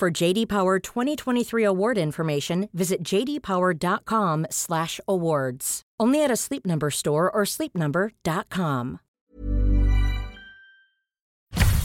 [0.00, 5.82] For JD Power 2023 award information, visit jdpower.com/awards.
[6.00, 9.00] Only at a Sleep Number store or sleepnumber.com.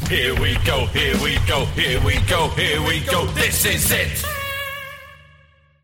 [0.08, 3.26] Here we go, here we go, here we go, here we go.
[3.34, 4.24] This is it.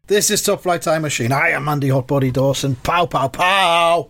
[0.08, 1.34] This is Top Flight Time Machine.
[1.34, 2.78] I am Andy Hotbody Dawson.
[2.78, 4.10] Pow, pow, pow.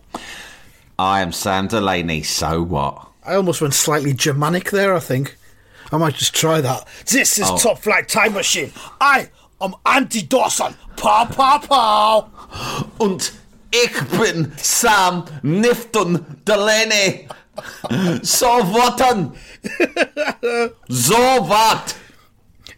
[0.96, 2.22] I am Sam Delaney.
[2.22, 3.04] So what?
[3.26, 5.38] I almost went slightly Germanic there, I think.
[5.92, 6.86] I might just try that.
[7.06, 7.56] This is Oh.
[7.58, 8.72] Top Flight Time Machine.
[9.00, 9.28] I
[9.60, 10.74] am Andy Dawson.
[10.96, 12.30] Pow, pow, pow.
[12.98, 13.32] Und
[13.70, 17.28] ich bin Sam Nifton Delaney.
[18.22, 18.98] So what?
[20.88, 21.96] So what?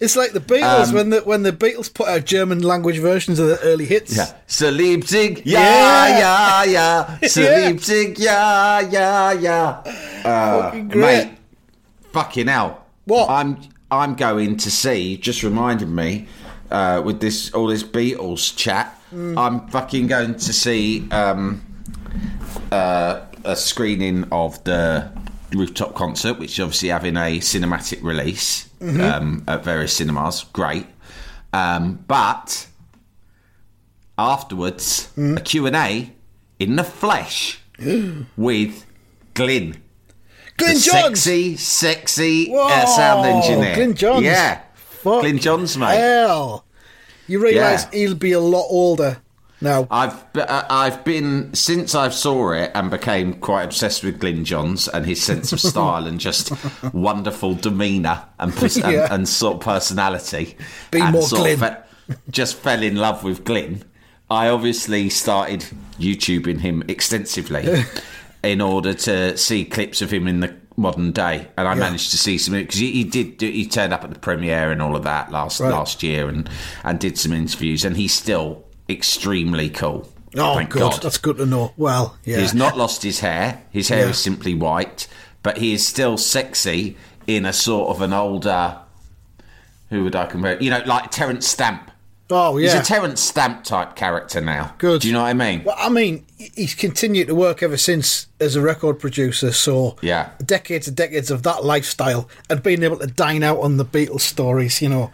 [0.01, 3.39] It's like the Beatles Um, when the when the Beatles put out German language versions
[3.39, 4.17] of the early hits.
[4.17, 6.19] Yeah, Så Leipzig, yeah, Yeah.
[6.19, 7.29] ja, ja.
[7.29, 7.61] Så Yeah.
[7.61, 9.75] Leipzig, ja, ja, ja.
[10.63, 11.27] Fucking great.
[11.29, 11.31] Mate,
[12.13, 12.71] fucking hell.
[13.05, 13.29] What?
[13.31, 13.59] I'm
[13.91, 15.17] I'm going to see.
[15.17, 16.27] Just reminded me
[16.71, 18.99] uh, with this all this Beatles chat.
[19.15, 19.39] Mm.
[19.39, 21.63] I'm fucking going to see um,
[22.73, 25.11] uh, a screening of the
[25.53, 29.01] rooftop concert, which is obviously having a cinematic release Mm-hmm.
[29.01, 30.45] um, at various cinemas.
[30.53, 30.87] Great,
[31.55, 32.67] um, but
[34.19, 35.39] afterwards Mm.
[35.39, 36.13] a Q and A
[36.59, 37.61] in the flesh
[38.37, 38.85] with
[39.35, 39.81] Glyn.
[40.57, 41.21] Glyn Johns.
[41.23, 43.75] Sexy, sexy Whoa, sound engineer.
[43.75, 44.23] Glyn Johns.
[44.25, 44.61] Yeah.
[44.75, 45.97] Fuck Glyn Johns, mate.
[45.99, 46.65] Hell.
[47.27, 47.91] You realise Yeah.
[47.99, 49.19] he'll be a lot older
[49.61, 49.87] now.
[49.91, 54.89] I've uh, I've been since I saw it and became quite obsessed with Glyn Johns
[54.89, 56.53] and his sense of style and just
[56.93, 59.09] wonderful demeanour and, and, Yeah.
[59.11, 60.57] and sort of personality.
[60.91, 61.59] Be and more Glyn.
[61.59, 61.77] fe-
[62.31, 63.83] just fell in love with Glyn.
[64.31, 65.67] I obviously started
[65.99, 67.85] YouTubing him extensively
[68.45, 72.19] in order to see clips of him in the modern day, and I managed to
[72.19, 73.41] see some because he, he did.
[73.41, 75.71] He turned up at the premiere and all of that last Right.
[75.71, 76.49] last year and
[76.83, 80.09] and did some interviews, and he's still extremely cool.
[80.37, 80.81] Oh, Thank good.
[80.81, 81.01] God.
[81.03, 81.73] That's good to know.
[81.77, 82.39] Well, yeah.
[82.41, 83.63] He's not lost his hair.
[83.71, 84.11] His hair Yeah.
[84.11, 85.07] is simply white,
[85.45, 86.97] but he is still sexy
[87.27, 88.79] in a sort of an older.
[89.91, 90.61] Who would I compare?
[90.61, 91.91] You know, like Terence Stamp.
[92.35, 92.71] Oh, yeah.
[92.73, 94.75] He's a Terence Stamp type character now.
[94.79, 95.03] Good.
[95.03, 95.63] Do you know what I mean?
[95.65, 100.31] Well, I mean, he's continued to work ever since as a record producer, so Yeah.
[100.45, 104.23] decades and decades of that lifestyle and being able to dine out on the Beatles
[104.23, 105.11] stories, you know.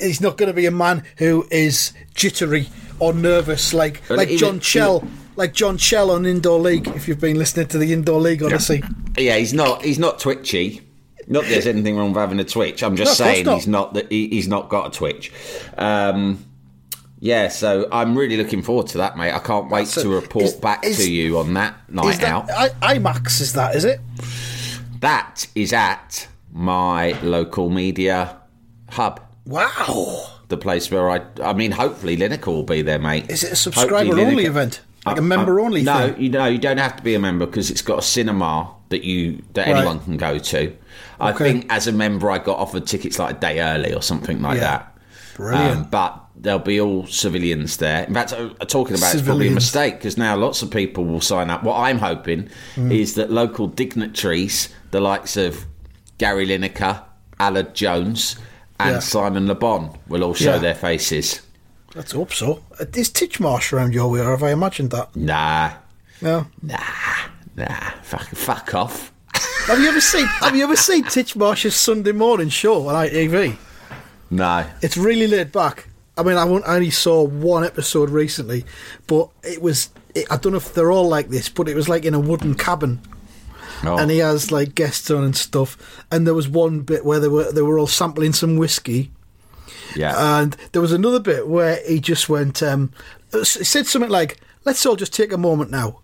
[0.00, 4.30] He's not going to be a man who is jittery or nervous like Well, like
[4.30, 5.06] John Shell,
[5.36, 6.88] like John Shell on Indoor League.
[6.88, 8.82] If you've been listening to the Indoor League Odyssey,
[9.16, 9.84] Yeah, he's not.
[9.84, 10.82] He's not twitchy.
[11.28, 12.82] Not that there's anything wrong with having a twitch.
[12.84, 13.54] I'm just No, saying not.
[13.56, 15.32] he's not that he, he's not got a twitch.
[15.76, 16.44] Um,
[17.20, 19.32] yeah, so I'm really looking forward to that, mate.
[19.32, 22.28] I can't wait to report is- back is- to you on that night is that
[22.28, 22.50] out.
[22.50, 23.40] I, IMAX?
[23.40, 24.00] Is that is it?
[25.00, 28.36] That is at my local media
[28.90, 29.20] hub.
[29.44, 30.24] Wow!
[30.48, 33.30] The place where I, I mean, hopefully Lineker will be there, mate.
[33.30, 36.22] Is it a Hopefully subscriber only Lineker- event, like a member only No, thing?
[36.22, 39.04] you know, you don't have to be a member because it's got a cinema that
[39.04, 39.76] you that Right.
[39.76, 40.72] anyone can go to.
[41.20, 44.40] I think as a member, I got offered tickets like a day early or something
[44.42, 44.64] like Yeah.
[44.64, 44.98] that.
[45.36, 45.76] Brilliant.
[45.78, 48.04] Um, but there'll be all civilians there.
[48.04, 49.54] In fact, uh, talking about it's probably a Civilians.
[49.54, 51.62] mistake because now lots of people will sign up.
[51.64, 52.92] What I'm hoping Hmm.
[52.92, 55.64] is that local dignitaries, the likes of
[56.18, 57.02] Gary Lineker,
[57.40, 58.36] Aled Jones,
[58.78, 58.98] and Yeah.
[59.00, 60.58] Simon Le Bon, will all show Yeah.
[60.58, 61.40] their faces.
[61.94, 62.62] Let's hope so.
[62.78, 65.16] Uh, Is Titchmarsh around your way, or have I imagined that?
[65.16, 65.70] Nah,
[66.20, 66.46] No.
[66.62, 66.76] nah,
[67.56, 67.90] nah.
[68.02, 69.12] Fuck, fuck off.
[69.66, 73.56] Have you ever seen Have you ever seen Titchmarsh's Sunday morning show on ITV?
[74.30, 74.64] No.
[74.82, 75.88] It's really laid back.
[76.18, 78.64] I mean, I only saw one episode recently,
[79.06, 79.90] but it was.
[80.14, 82.20] It, I don't know if they're all like this, but it was like in a
[82.20, 83.00] wooden cabin,
[83.84, 83.98] Oh.
[83.98, 85.76] and he has like guests on and stuff.
[86.10, 89.10] And there was one bit where they were they were all sampling some whiskey,
[89.94, 90.40] yeah.
[90.40, 92.62] and there was another bit where he just went.
[92.62, 92.92] Um,
[93.32, 96.00] he said something like, "Let's all just take a moment now."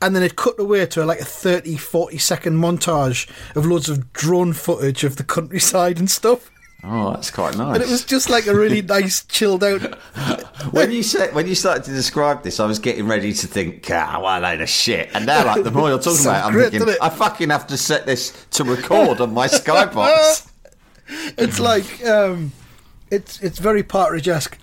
[0.00, 4.12] And then it cut away to like a 30, 40 second montage of loads of
[4.12, 6.52] drone footage of the countryside and stuff.
[6.84, 7.74] Oh, that's quite nice.
[7.76, 9.94] And it was just like a really nice, chilled out.
[10.72, 13.88] when you said when you started to describe this, I was getting ready to think,
[13.90, 15.10] ah, what a load of shit.
[15.14, 16.94] And now, like the more you're talking about, I'm thinking.
[17.00, 20.50] I fucking have to set this to record on my Skybox.
[21.38, 22.52] It's like, um,
[23.10, 24.58] it's it's very Partridge-esque.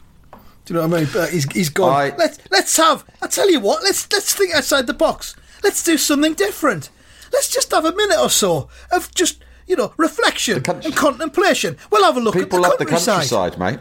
[0.66, 1.10] Do you know what I mean?
[1.12, 1.92] But he's he's gone.
[1.92, 3.04] I- let's let's have.
[3.20, 3.82] I tell you what.
[3.82, 5.36] Let's let's think outside the box.
[5.64, 6.92] Let's do something different.
[7.34, 11.78] Let's just have a minute or so of just you know reflection country- and contemplation.
[11.92, 13.30] We'll have a look People at the love the countryside.
[13.30, 13.80] countryside, mate.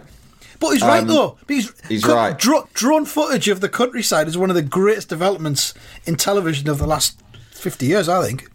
[0.60, 1.36] But he's right Um, though.
[1.48, 2.38] He's, he's co- right.
[2.38, 5.74] drone footage of the countryside is one of the greatest developments
[6.06, 7.20] in television of the last
[7.50, 8.08] fifty years.
[8.08, 8.48] I think.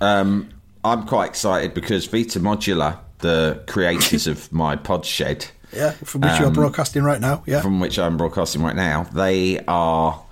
[0.00, 0.50] Um,
[0.84, 6.38] I'm quite excited because Vita Modular, the creators of my pod shed, Yeah, from which
[6.38, 7.42] you're broadcasting right now.
[7.46, 7.56] Yeah.
[7.56, 10.22] Um, from which I'm broadcasting right now, they are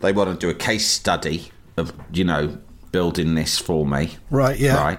[0.00, 2.58] they want to do a case study of you know
[2.92, 4.16] building this for me.
[4.30, 4.76] Right, yeah.
[4.82, 4.98] Right.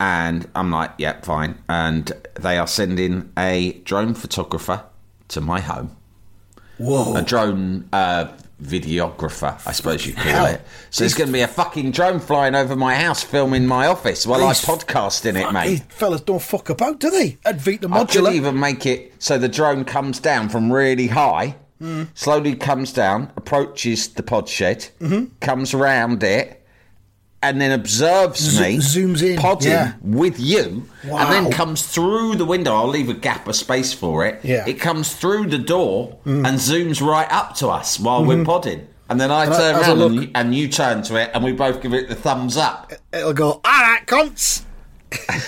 [0.00, 1.58] And I'm like, yeah, fine.
[1.68, 4.84] And they are sending a drone photographer
[5.28, 5.96] to my home.
[6.78, 7.16] Whoa.
[7.16, 8.28] A drone uh,
[8.62, 10.60] videographer, I suppose you call it.
[10.90, 14.26] So there's going to be a fucking drone flying over my house, filming my office
[14.26, 15.68] while I podcast in it, mate.
[15.68, 17.38] These fellas don't fuck about, do they?
[17.44, 18.34] At Vita I couldn't Modular.
[18.34, 22.04] even make it so the drone comes down from really high, Hmm.
[22.14, 25.26] slowly comes down, approaches the pod shed, Mm-hmm.
[25.40, 26.57] comes around it,
[27.42, 29.92] and then observes me zooms in, podding yeah.
[30.02, 32.74] with you, and then comes through the window.
[32.74, 34.44] I'll leave a gap of space for it.
[34.44, 34.64] Yeah.
[34.66, 38.88] It comes through the door and zooms right up to us while we're podding.
[39.10, 39.52] And then I Mm-hmm.
[39.54, 42.08] And turn around and you, and you turn to it, and we both give it
[42.08, 42.92] the thumbs up.
[43.12, 44.62] It'll go, all right.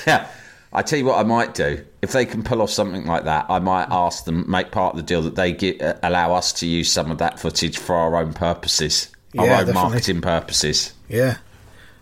[0.07, 0.29] Yeah.
[0.73, 3.47] I tell you what, I might do if they can pull off something like that.
[3.49, 6.53] I might ask them make part of the deal that they get, uh, allow us
[6.55, 9.83] to use some of that footage for our own purposes, our Yeah, own definitely.
[9.91, 10.93] marketing purposes.
[11.09, 11.39] Yeah,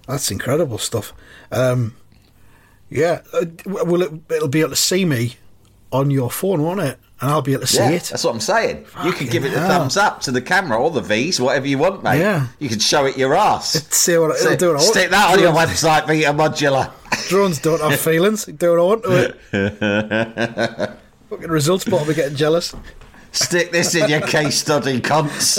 [0.09, 1.13] that's incredible stuff.
[1.53, 1.95] Um,
[2.91, 5.37] yeah, uh, well, it, it'll be able to see me
[5.93, 6.99] on your phone, won't it?
[7.21, 8.05] And I'll be able to see yeah, it.
[8.05, 8.87] that's what I'm saying.
[9.05, 9.81] you can give it the hell.
[9.81, 12.21] thumbs up to the camera or the V's, whatever you want, mate.
[12.21, 12.47] Yeah.
[12.59, 13.73] you can show it your ass.
[13.95, 14.67] See what it'll do.
[14.69, 14.83] What I want.
[14.83, 16.93] Stick that on your website, Vita Modular.
[17.29, 18.45] drones don't have feelings.
[18.47, 20.99] Do what I want to it.
[21.29, 22.75] Fucking results, but I'll be getting jealous.
[23.33, 25.59] Stick this in your case study, cunts.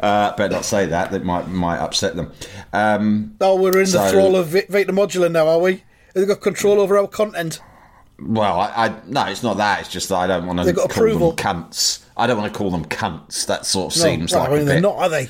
[0.00, 1.10] Uh, better not say that.
[1.10, 2.32] That might might upset them.
[2.72, 5.72] Um, Oh, we're in the thrall of Vi- Vita Modular now, are we?
[5.72, 5.82] Have
[6.14, 7.60] they got control over our content?
[8.20, 9.80] Well, I, I no, it's not that.
[9.80, 11.32] It's just that I don't want to They've call got approval.
[11.32, 12.04] them cunts.
[12.16, 13.46] I don't want to call them cunts.
[13.46, 14.82] That sort of No, seems well, like I mean, a they're bit.
[14.82, 15.28] not, are they?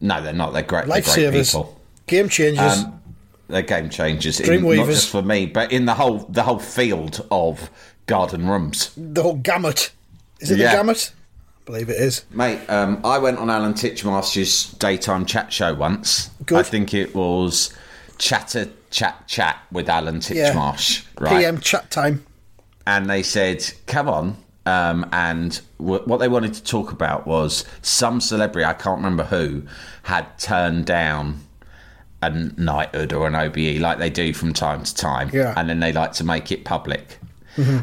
[0.00, 0.52] No, they're not.
[0.52, 0.86] They're great.
[0.86, 1.80] They're great Lifesavers, people.
[2.06, 2.78] game changers.
[2.84, 3.00] Um,
[3.48, 4.38] they're game changers.
[4.40, 7.70] in- not just for me, but in the whole the whole field of
[8.06, 8.92] garden rooms.
[8.96, 9.90] the whole gamut.
[10.40, 10.70] Is it Yeah.
[10.70, 11.12] the gamut?
[11.72, 12.26] Believe it is.
[12.30, 16.28] Mate, um, I went on Alan Titchmarsh's daytime chat show once.
[16.44, 16.58] Good.
[16.58, 17.72] I think it was
[18.18, 20.52] Chatter Chat Chat with Alan Yeah.
[20.52, 21.04] Titchmarsh.
[21.18, 21.30] Right.
[21.38, 22.26] PM chat time.
[22.86, 24.36] and they said, "Come on."
[24.66, 29.24] Um, and w- what they wanted to talk about was some celebrity, I can't remember
[29.24, 29.62] who,
[30.02, 31.40] had turned down
[32.20, 35.30] a knighthood or an OBE like they do from time to time.
[35.32, 35.44] Yeah.
[35.46, 35.58] Mm-hmm.
[35.58, 37.18] And then they like to make it public.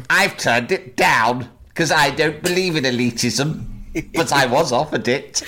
[0.08, 3.64] I've turned it down because I don't believe in elitism.
[4.14, 5.42] But I was offered it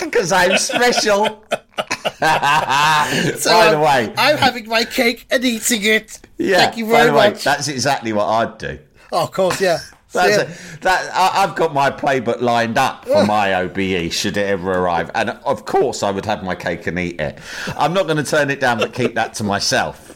[0.00, 1.44] because I'm special.
[2.20, 6.20] By the way, I'm having my cake and eating it.
[6.38, 6.58] yeah.
[6.58, 7.44] Thank you by very the way, much.
[7.44, 8.78] that's exactly what I'd do.
[9.12, 9.78] oh, of course, yeah.
[10.12, 14.46] That's a, that I, I've got my playbook lined up for my OBE should it
[14.46, 17.38] ever arrive, and of course I would have my cake and eat it.
[17.78, 20.11] I'm not going to turn it down, but keep that to myself.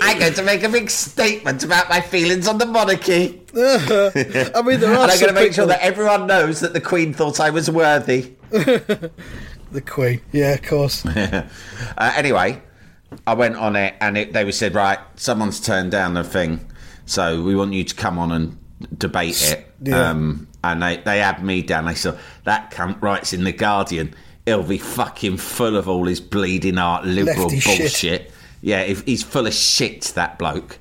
[0.00, 4.80] I'm going to make a big statement about my feelings on the monarchy, I mean,
[4.80, 7.12] there are and I'm going to make people, sure that everyone knows that the Queen
[7.12, 8.34] thought I was worthy.
[8.50, 9.10] the
[9.86, 10.22] Queen.
[10.32, 11.04] Yeah, of course.
[11.98, 12.60] Uh, anyway,
[13.26, 16.66] I went on it, and it, they said, right, someone's turned down the thing,
[17.04, 18.58] so we want you to come on and
[18.96, 19.70] debate it.
[19.82, 20.10] Yeah.
[20.10, 21.84] Um, and they, they had me down.
[21.84, 24.14] They said, that cunt writes in The Guardian,
[24.46, 28.32] he'll be fucking full of all his bleeding art liberal Lefty shit.
[28.62, 30.78] Yeah, if he's full of shit, that bloke.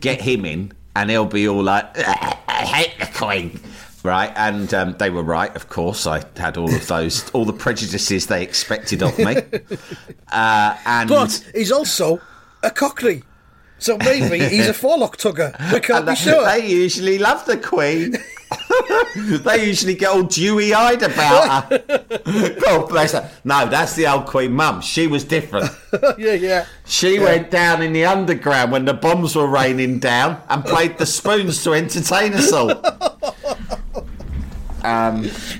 [0.00, 3.60] Get him in, and he'll be all like, I hate the Queen.
[4.02, 6.06] Right, and um, they were right, of course.
[6.06, 9.36] I had all of those, all the prejudices they expected of me.
[10.30, 12.20] Uh, and But he's also
[12.62, 13.22] a cockney.
[13.78, 15.54] So maybe he's a forelock tugger.
[15.72, 16.44] We can't be sure.
[16.44, 18.16] they usually love the Queen.
[19.16, 22.54] they usually get all dewy eyed about her.
[22.60, 23.30] God bless her.
[23.44, 24.80] No, that's the old Queen Mum.
[24.80, 25.70] She was different.
[26.18, 26.66] yeah, yeah.
[26.86, 31.06] She went down in the underground when the bombs were raining down and played the
[31.06, 32.70] spoons to entertain us all.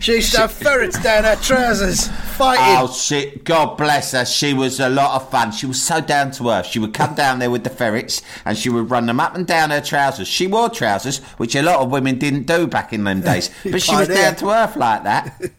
[0.00, 2.08] She used to have ferrets down her trousers,
[2.38, 2.64] fighting.
[2.66, 3.45] Oh shit!
[3.45, 4.25] God bless her.
[4.25, 5.50] She was a lot of fun.
[5.52, 6.66] She was so down to earth.
[6.66, 9.47] She would come down there with the ferrets, and she would run them up and
[9.47, 10.28] down her trousers.
[10.28, 13.50] She wore trousers, which a lot of women didn't do back in them days.
[13.64, 15.40] But she was down to earth like that.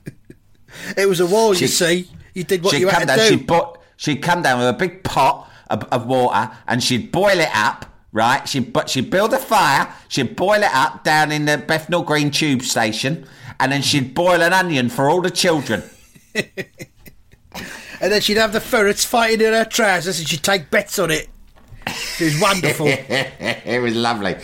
[0.95, 2.07] It was a wall, you see.
[2.35, 3.17] You did what she'd you come had down.
[3.17, 3.37] to do.
[3.37, 7.39] She'd, bo- she'd come down with a big pot of, of water, and she'd boil
[7.39, 8.47] it up right?
[8.47, 12.31] She but she'd build a fire, she'd boil it up down in the Bethnal Green
[12.31, 13.27] tube station,
[13.59, 15.83] and then she'd boil an onion for all the children.
[18.01, 21.11] And then she'd have the ferrets fighting in her trousers and she'd take bets on
[21.11, 21.27] it.
[21.85, 22.87] It was wonderful.
[22.89, 24.37] it was lovely.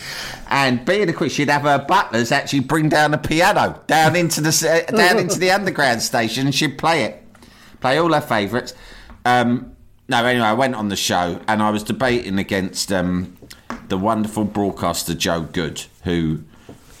[0.48, 4.40] And being a queen, she'd have her butlers actually bring down a piano down into
[4.40, 7.22] the s- down into the underground station, and she'd play it,
[7.80, 8.74] play all her favourites.
[9.24, 9.74] Um,
[10.08, 13.36] no, anyway, I went on the show and I was debating against um,
[13.88, 16.42] the wonderful broadcaster Jo Good, who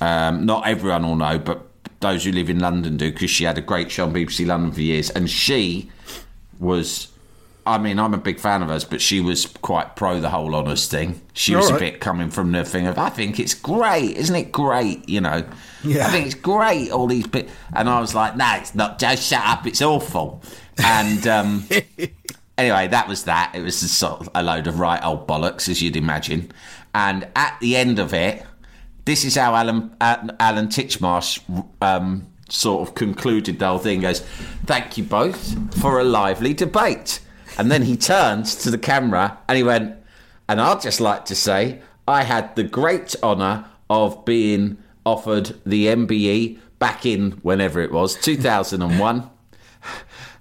[0.00, 1.65] um, not everyone will know, but
[2.00, 4.72] those who live in London do, because she had a great show on BBC London
[4.72, 5.90] for years, and she
[6.58, 7.08] was.
[7.68, 10.54] I mean, I'm a big fan of hers, but she was quite pro the whole
[10.54, 11.20] honest thing.
[11.32, 14.52] She was a bit coming from the thing of, I think it's great, isn't it
[14.52, 15.08] great?
[15.08, 15.44] You know,
[15.82, 16.06] Yeah.
[16.06, 17.50] I think it's great, all these bits.
[17.74, 20.42] And I was like, no, it's not, Just shut up, it's awful.
[20.78, 21.68] And um,
[22.56, 23.50] anyway, that was that.
[23.52, 26.52] It was sort of a load of right old bollocks, as you'd imagine.
[26.94, 28.46] And at the end of it,
[29.06, 31.40] this is how Alan Alan Titchmarsh
[31.80, 34.00] um, sort of concluded the whole thing.
[34.00, 34.20] Goes,
[34.66, 37.20] thank you both for a lively debate.
[37.56, 39.96] And then he turned to the camera and he went,
[40.48, 45.86] and I'd just like to say I had the great honour of being offered the
[45.86, 49.30] MBE back in whenever it was 2001,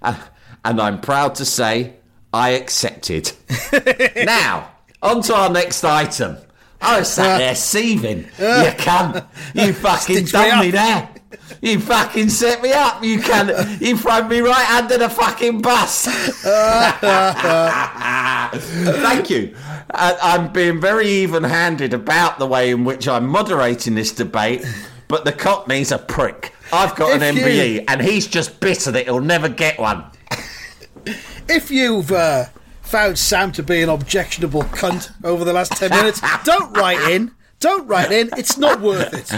[0.01, 0.17] and,
[0.65, 1.93] and I'm proud to say
[2.33, 3.31] I accepted.
[4.25, 6.37] now, on to our next item.
[6.85, 8.19] I was sat there seething.
[8.39, 9.23] You can't.
[9.53, 10.73] You fucking Stitch me done me up.
[10.73, 11.09] there.
[11.61, 13.03] You fucking set me up.
[13.03, 13.79] You can.
[13.81, 16.05] You thrown me right under the fucking bus.
[18.53, 19.55] Thank you.
[19.93, 24.65] Uh, I'm being very even-handed about the way in which I'm moderating this debate,
[25.07, 26.53] but the Cockney's a prick.
[26.73, 27.41] I've got an If you-
[27.81, 30.03] MBE, and he's just bitter that he'll never get one.
[31.47, 32.45] if you've uh,
[32.85, 37.31] found Sam to be an objectionable cunt over the last 10 minutes, don't write in.
[37.59, 38.29] Don't write in.
[38.37, 39.31] It's not worth it.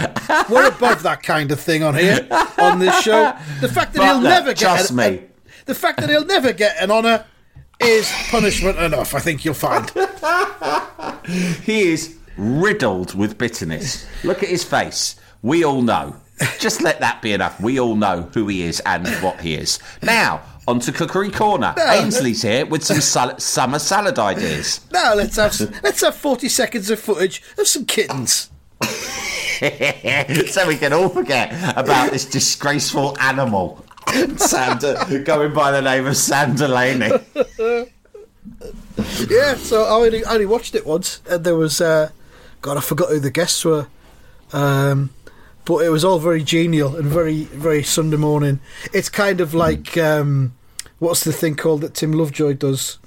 [0.50, 2.26] We're above that kind of thing on here,
[2.58, 3.32] on this show.
[3.60, 5.22] The fact that But he'll look, never get trust an, me.
[5.66, 7.24] the fact that he'll never get an honour
[7.80, 9.14] is punishment enough.
[9.14, 9.88] I think you'll find.
[11.62, 14.06] He is riddled with bitterness.
[14.24, 15.14] Look at his face.
[15.42, 16.16] We all know.
[16.58, 17.60] Just let that be enough.
[17.60, 19.78] We all know who he is and what he is.
[20.02, 21.74] Now, on to Cookery Corner.
[21.78, 24.80] Ainsley's here with some sal- summer salad ideas.
[24.92, 28.50] Now let's have let's have forty seconds of footage of some kittens.
[28.82, 33.82] so we can all forget about this disgraceful animal.
[34.36, 37.10] Sam, De- going by the name of Sam Delaney.
[39.30, 42.10] Yeah, so I only, I only watched it once, and there was uh,
[42.62, 43.86] God, I forgot who the guests were,
[44.52, 45.10] um,
[45.64, 48.58] but it was all very genial and very very Sunday morning.
[48.92, 50.54] It's kind of like um,
[50.98, 52.98] what's the thing called that Tim Lovejoy does?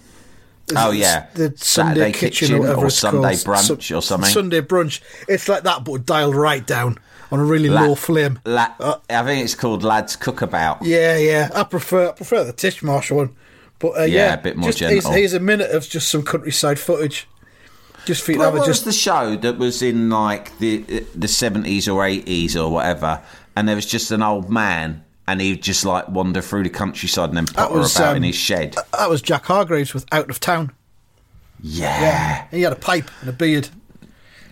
[0.68, 1.26] Is Oh, yeah.
[1.34, 3.58] the Sunday kitchen, Kitchen or whatever or it's Sunday called.
[3.58, 4.30] brunch or something.
[4.30, 5.02] Sunday brunch.
[5.28, 6.98] It's like that, but dialed right down
[7.32, 8.40] on a really La- low flame.
[8.46, 10.80] La- Uh, I think it's called Lads Cookabout.
[10.84, 11.50] Yeah, yeah.
[11.54, 13.36] I prefer I prefer the Titchmarsh one,
[13.80, 15.12] but uh, Yeah, yeah, a bit more just, gentle.
[15.12, 17.28] here's a minute of just some countryside footage.
[18.06, 20.78] Just for you to What, have just the show that was in like the
[21.16, 23.22] the seventies or eighties or whatever,
[23.56, 27.30] and there was just an old man, and he'd just like wander through the countryside
[27.30, 28.76] and then potter was, about in um, his shed.
[28.98, 30.72] That was Jack Hargreaves with Out of Town.
[31.62, 32.02] Yeah.
[32.02, 32.48] yeah.
[32.52, 33.70] He had a pipe and a beard.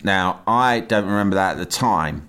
[0.02, 2.28] Now I don't remember that at the time,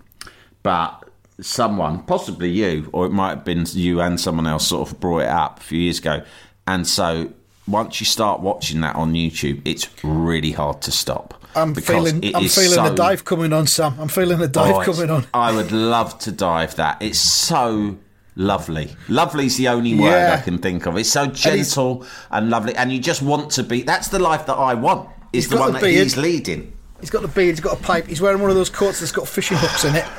[0.64, 1.08] but
[1.40, 5.20] someone, possibly you, or it might have been you and someone else, sort of brought
[5.20, 6.24] it up a few years ago,
[6.68, 7.34] and so.
[7.68, 11.42] Once you start watching that on YouTube, it's really hard to stop.
[11.56, 13.96] I'm feeling I'm feeling so a dive coming on, Sam.
[14.00, 15.28] I'm feeling a dive Oh, coming on.
[15.34, 17.02] I would love to dive that.
[17.02, 17.98] It's so
[18.36, 18.96] lovely.
[19.08, 20.38] Lovely's the only word Yeah.
[20.40, 20.98] I can think of.
[20.98, 23.84] It's so gentle and lovely, and you just want to be.
[23.84, 25.10] That's the life that I want.
[25.34, 26.04] Is the one the that beard.
[26.04, 26.74] he's leading.
[27.00, 29.12] He's got the beard, he's got a pipe, he's wearing one of those coats that's
[29.12, 30.06] got fishing hooks in it.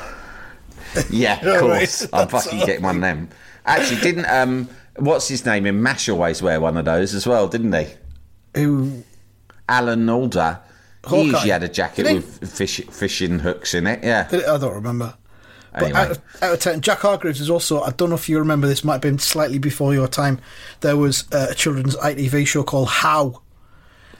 [1.09, 2.07] Yeah, of course.
[2.13, 3.29] I'm fucking what getting one of them.
[3.65, 7.47] Actually, didn't um, what's his name in Mash always wear one of those as well?
[7.47, 7.87] Didn't he?
[8.55, 9.03] Who
[9.67, 10.61] Alan Alda.
[11.09, 14.03] He usually had a jacket with fish, fishing hooks in it.
[14.03, 14.27] Yeah.
[14.31, 15.15] I don't remember.
[15.73, 15.99] But Anyway.
[15.99, 17.81] out of, out of town, Jack Hargreaves is also.
[17.81, 18.67] I don't know if you remember.
[18.67, 20.39] This might have been slightly before your time.
[20.81, 23.41] There was uh, a children's ITV show called How.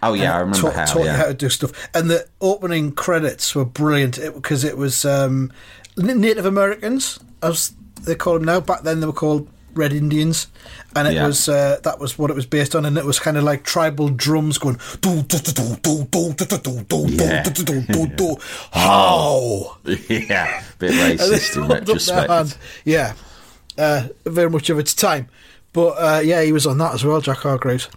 [0.02, 0.86] oh yeah, I remember taught, how.
[0.86, 1.12] taught yeah.
[1.12, 1.90] you how to do stuff.
[1.94, 5.52] And the opening credits were brilliant because it, was um,
[5.96, 8.60] Native Americans, as they call them now.
[8.60, 10.48] Back then they were called Red Indians,
[10.96, 11.28] and it Yeah.
[11.28, 13.64] was uh, that was what it was based on, and it was kind of like
[13.64, 17.82] tribal drums going do do do do do do do do do do do do
[17.82, 18.38] do do
[18.72, 19.78] how.
[19.86, 22.58] yeah, bit racist in retrospect.
[22.86, 23.14] Yeah,
[23.78, 25.28] uh, very much of its time.
[25.74, 27.90] But uh, yeah, he was on that as well, Jack Hargreaves.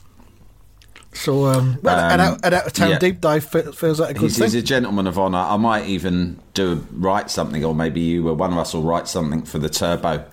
[1.12, 2.98] So, um, well, an, Um, out, an out of town yeah.
[2.98, 5.38] deep dive feels like a good He's, he's a gentleman of honour.
[5.38, 9.08] I might even do write something, or maybe you, or one of us, will write
[9.08, 10.24] something for the turbo.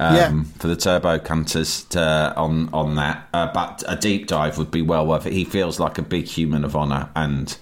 [0.00, 0.42] Um, Yeah.
[0.58, 4.82] For the turbo cunters to, on on that, uh, but a deep dive would be
[4.82, 5.32] well worth it.
[5.34, 7.54] He feels like a big human of honour, and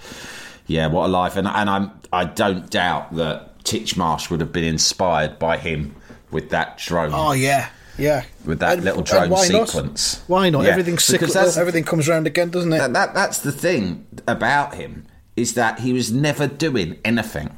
[0.66, 1.36] yeah, what a life!
[1.36, 5.94] And and I'm I don't doubt that Titchmarsh would have been inspired by him
[6.30, 7.10] with that drone.
[7.12, 8.22] oh yeah, yeah.
[8.44, 9.68] With that And- little drone why not?
[9.68, 10.22] sequence.
[10.28, 10.64] Why not?
[10.64, 11.36] Yeah, cyclical.
[11.58, 12.78] Everything comes round again, doesn't it?
[12.78, 17.56] that, that that's the thing about him is that he was never doing anything.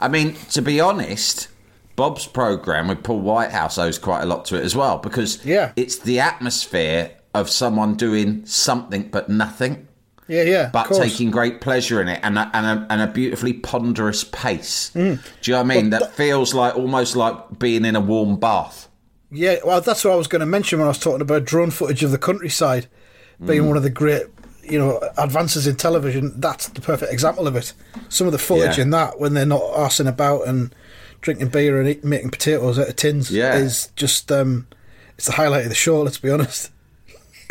[0.00, 1.48] I mean, to be honest,
[1.96, 5.72] Bob's program with Paul Whitehouse owes quite a lot to it as well because Yeah.
[5.76, 9.86] it's the atmosphere of someone doing something but nothing,
[10.28, 10.70] yeah, yeah.
[10.72, 14.90] but taking great pleasure in it and a, and a, and a beautifully ponderous pace.
[14.94, 15.20] Mm.
[15.42, 15.90] Do you know what I mean?
[15.90, 18.88] Well, that feels like almost like being in a warm bath.
[19.30, 21.70] Yeah, well, that's what I was going to mention when I was talking about drone
[21.72, 22.86] footage of the countryside
[23.44, 23.68] being Mm.
[23.68, 24.26] one of the great,
[24.62, 26.40] you know, advances in television.
[26.40, 27.72] That's the perfect example of it.
[28.08, 28.82] Some of the footage Yeah.
[28.84, 30.72] in that when they're not arsing about and
[31.24, 33.56] drinking beer and eat, making potatoes out of tins Yeah.
[33.56, 34.66] is just um,
[35.16, 36.02] it's the highlight of the show.
[36.02, 36.70] Let's be honest.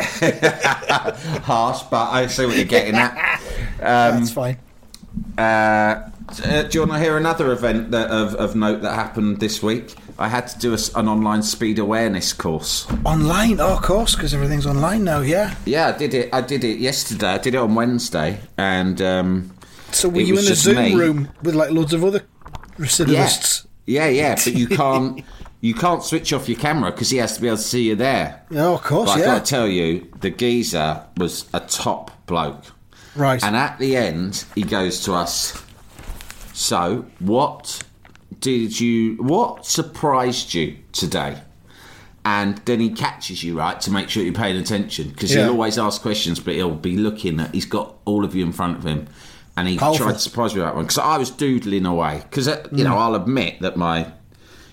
[0.00, 3.40] Harsh, but I see what you're getting at.
[3.78, 4.58] that's fine.
[5.38, 5.42] Uh,
[6.42, 9.62] uh, do you want to hear another event that, of, of note that happened this
[9.62, 9.94] week?
[10.18, 12.86] I had to do a an online speed awareness course.
[13.04, 15.20] Online, oh, of course, because everything's online now.
[15.20, 15.56] Yeah.
[15.64, 16.32] Yeah, I did it.
[16.32, 17.26] I did it yesterday.
[17.28, 19.52] I did it on Wednesday, and um,
[19.90, 20.94] So were you in a Zoom me.
[20.94, 22.22] room with like loads of other
[22.78, 23.63] recidivists?
[23.86, 24.34] Yeah, yeah.
[24.34, 25.24] But you can't
[25.60, 27.94] you can't switch off your camera because he has to be able to see you
[27.96, 28.42] there.
[28.52, 29.26] Oh, of course, But I yeah.
[29.26, 32.64] got to tell you, the geezer was a top bloke.
[33.16, 33.42] Right.
[33.42, 35.62] And at the end, he goes to us.
[36.52, 37.82] So, what
[38.40, 39.16] did you?
[39.16, 41.38] What surprised you today?
[42.26, 45.42] And then he catches you right to make sure you're paying attention because Yeah.
[45.42, 47.52] he'll always ask questions, but he'll be looking at.
[47.54, 49.08] He's got all of you in front of him,
[49.56, 50.06] and he Powerful.
[50.06, 52.22] tried to surprise me with that one because I was doodling away.
[52.28, 52.84] Because you Mm.
[52.84, 54.06] know, I'll admit that my,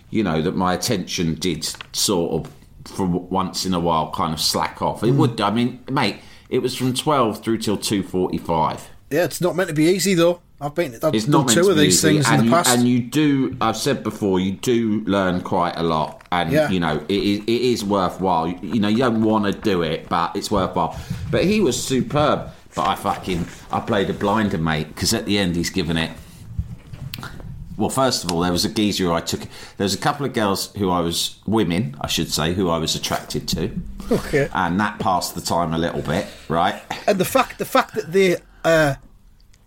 [0.10, 2.52] you know, that my attention did sort of
[2.86, 5.02] for once in a while kind of slack off.
[5.02, 5.08] Mm.
[5.10, 5.42] It would.
[5.42, 6.18] I mean, mate,
[6.50, 8.90] it was from twelve through till two forty-five.
[9.12, 10.42] yeah, it's not meant to be easy though.
[10.64, 12.52] I've been, I've It's done not two of these easy, things and in the you,
[12.52, 12.70] past.
[12.78, 16.70] And you do, I've said before, you do learn quite a lot, and Yeah.
[16.70, 18.48] you know it is, it is worthwhile.
[18.48, 20.96] You, you know, you don't want to do it, but it's worthwhile.
[21.32, 22.50] But he was superb.
[22.76, 26.12] But I fucking, I played a blinder, mate, because at the end he's given it.
[27.78, 29.42] Well, first of all, there was a geezer I took.
[29.78, 32.78] There was a couple of girls who I was, women, I should say, who I
[32.78, 33.72] was attracted to.
[34.12, 34.50] Okay.
[34.54, 36.82] And that passed the time a little bit, right?
[37.08, 38.96] And the fact the fact that they uh,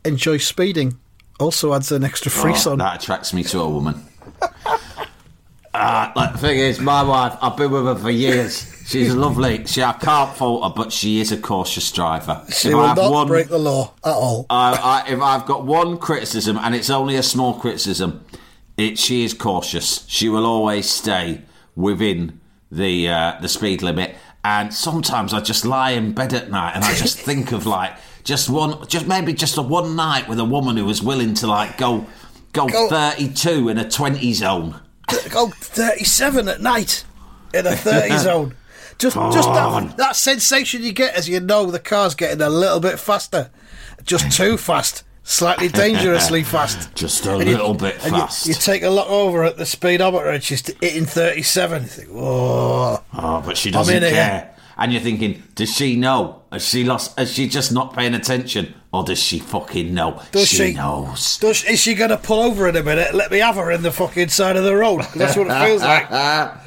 [0.05, 0.99] enjoy speeding
[1.41, 2.79] also adds an extra Oh, frisson.
[2.79, 4.05] that attracts me to a woman.
[5.75, 8.71] Uh, like, the thing is, my wife, I've been with her for years.
[8.87, 9.67] She's lovely.
[9.67, 12.45] She, I can't fault her, but she is a cautious driver.
[12.51, 14.47] she If will I have not one- break the law at all.
[14.51, 18.25] I, I, if I've got one criticism, and it's only a small criticism,
[18.77, 20.05] it she is cautious.
[20.09, 21.43] She will always stay
[21.77, 24.15] within the uh, the speed limit.
[24.45, 27.95] And sometimes I just lie in bed at night and I just think of like
[28.25, 31.47] just one, just maybe just a one night with a woman who was willing to
[31.47, 32.07] like go
[32.53, 34.81] go, Go- 32 in a 20 zone.
[35.31, 37.05] Go 37 at night
[37.53, 38.55] in a 30 zone.
[38.99, 42.79] Just, just that, that sensation you get as you know the car's getting a little
[42.81, 43.51] bit faster.
[44.05, 45.03] Just too fast.
[45.25, 46.95] Slightly dangerously fast.
[46.95, 48.47] Just a And you- little bit and you- fast.
[48.47, 51.83] You, take a look over at the speedometer and she's hitting 37.
[51.83, 53.03] You think, whoa.
[53.15, 54.55] Oh, but she doesn't care.
[54.77, 56.43] And you're thinking, does she know?
[56.53, 57.19] Has she lost?
[57.19, 60.23] Is she just not paying attention, or does she fucking know?
[60.31, 60.73] Does she?
[60.73, 61.39] knows.
[61.39, 63.13] Does, is she going to pull over in a minute?
[63.13, 65.03] Let me have her in the fucking side of the road?
[65.17, 66.09] That's what it feels like.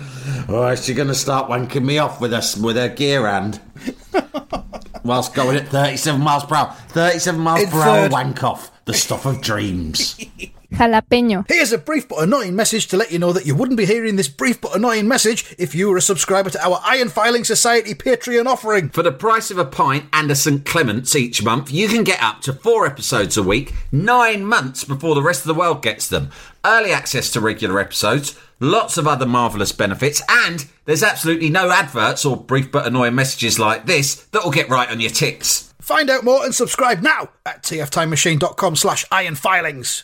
[0.50, 3.28] Or oh, is she going to start wanking me off with her with her gear
[3.28, 3.62] hand?
[5.04, 6.74] Whilst going at 37 miles per hour.
[6.90, 8.72] 37 miles In per hour wank off.
[8.86, 10.20] The stuff of dreams.
[10.72, 11.46] Jalapeño.
[11.48, 14.16] Here's a brief but annoying message to let you know that you wouldn't be hearing
[14.16, 17.94] this brief but annoying message if you were a subscriber to our Iron Filing Society
[17.94, 18.90] Patreon offering.
[18.90, 20.66] For the price of a pint and a St.
[20.66, 25.16] Clement's each month, you can get up to four episodes a week, nine months before
[25.16, 26.32] the rest of the world gets them.
[26.66, 32.26] Early access to regular episodes, lots of other marvellous benefits, and there's absolutely no adverts
[32.26, 35.74] or brief but annoying messages like this that will get right on your ticks.
[35.80, 40.04] Find out more and subscribe now at tftimemachine.com slash ironfilings.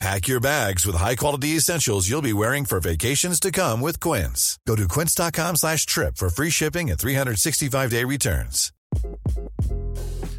[0.00, 4.56] Pack your bags with high-quality essentials you'll be wearing for vacations to come with Quince.
[4.64, 8.72] Go to quince.com slash trip for free shipping and 365-day returns.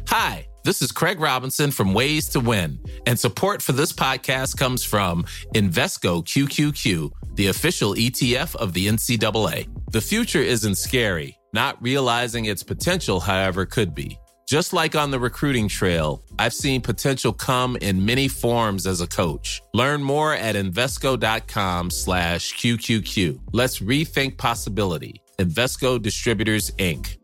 [0.08, 4.82] Hi, this is Craig Robinson from Ways to Win, and support for this podcast comes
[4.82, 9.68] from Invesco QQQ, the official ETF of the NCAA.
[9.92, 11.36] The future isn't scary.
[11.52, 14.18] Not realizing its potential, however, could be.
[14.50, 19.06] Just like on the recruiting trail, I've seen potential come in many forms as a
[19.06, 19.62] coach.
[19.74, 23.38] Learn more at Invesco.com slash QQQ.
[23.52, 25.22] Let's rethink possibility.
[25.38, 27.16] Invesco Distributors, Inc.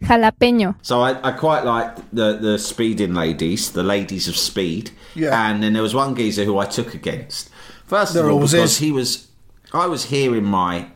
[0.00, 0.76] Jalapeño.
[0.82, 4.92] So I, I quite like the the speeding ladies, the ladies of speed.
[5.16, 5.50] Yeah.
[5.50, 7.50] And then there was one geezer who I took against.
[7.84, 8.78] First There of all, because is.
[8.78, 9.26] he was,
[9.72, 10.86] I was here in my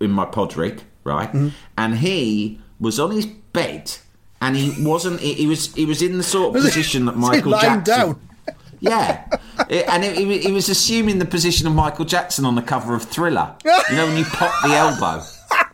[0.00, 1.48] in my pod rig, right, Mm-hmm.
[1.78, 3.92] and he was on his bed,
[4.40, 5.20] and he wasn't.
[5.20, 7.82] He, he was he was in the sort of position that Michael Jackson.
[7.82, 8.20] down?
[8.82, 9.26] Yeah,
[9.68, 13.54] It- and it, was assuming the position of Michael Jackson on the cover of Thriller.
[13.62, 15.22] You know when you pop the elbow.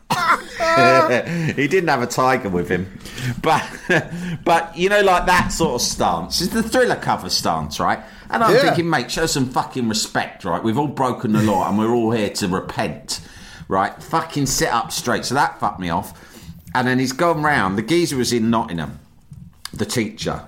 [1.54, 2.98] he didn't have a tiger with him,
[3.42, 3.62] but
[4.44, 8.00] but you know like that sort of stance is the Thriller cover stance, right?
[8.30, 8.62] And I'm Yeah.
[8.62, 10.62] thinking, mate, show some fucking respect, right?
[10.62, 13.20] We've all broken the law and we're all here to repent,
[13.68, 14.00] right?
[14.02, 15.24] Fucking sit up straight.
[15.24, 16.18] So that fucked me off.
[16.74, 17.78] And then he's gone round.
[17.78, 18.98] The geezer was in Nottingham,
[19.72, 20.46] the teacher,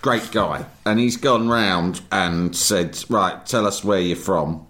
[0.00, 4.66] great guy, and he's gone round and said, "Right, tell us where you're from."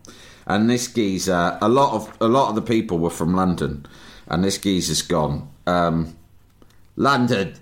[0.46, 3.86] And this geezer, a lot of a lot of the people were from London,
[4.26, 6.16] and this geezer's gone, um,
[6.96, 7.54] London,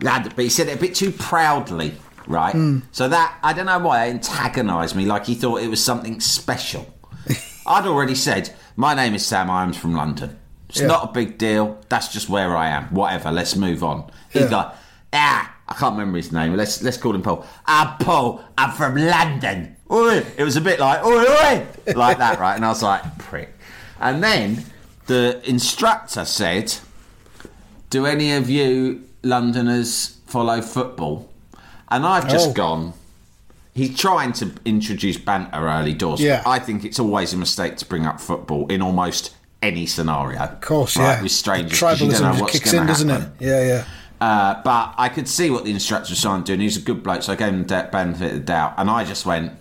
[0.00, 0.32] London.
[0.34, 1.92] But he said it a bit too proudly,
[2.26, 2.54] right?
[2.92, 6.20] So that I don't know why it antagonised me, like he thought it was something
[6.20, 6.86] special.
[7.66, 9.50] I'd already said, "My name is Sam.
[9.50, 10.86] I'm from London." It's Yeah.
[10.86, 11.76] not a big deal.
[11.90, 12.84] That's just where I am.
[12.86, 13.30] Whatever.
[13.30, 14.04] Let's move on.
[14.30, 14.56] He's Yeah.
[14.56, 14.68] like,
[15.12, 16.56] ah, I can't remember his name.
[16.56, 17.44] Let's let's call him Paul.
[17.66, 18.42] Ah, Paul.
[18.56, 19.76] I'm from London.
[19.90, 20.24] Oi.
[20.38, 22.56] It was a bit like oi oi, like that, right?
[22.56, 23.54] And I was like, prick.
[24.00, 24.64] And then
[25.06, 26.74] the instructor said,
[27.90, 31.28] "Do any of you Londoners follow football?"
[31.90, 32.52] And I've just Oh.
[32.54, 32.94] gone.
[33.74, 36.20] He's trying to introduce banter early doors.
[36.20, 36.42] Yeah.
[36.44, 40.40] I think it's always a mistake to bring up football in almost any scenario.
[40.40, 41.22] Of course, right, yeah.
[41.22, 43.32] With strangers, Tribalism don't know just what's kicks in, doesn't happen.
[43.40, 43.46] it?
[43.46, 43.84] Yeah, yeah.
[44.20, 46.76] Uh, but I could see what the instructor was trying to do, and he was
[46.76, 48.74] a good bloke, so I gave him the benefit of the doubt.
[48.76, 49.52] And I just went,